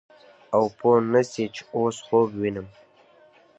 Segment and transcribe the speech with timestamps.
[0.55, 2.67] او پوه نه سې چې اوس خوب وينم.